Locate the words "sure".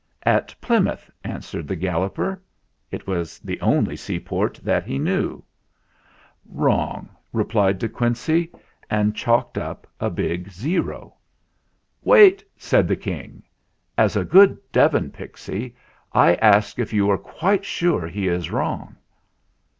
17.63-18.07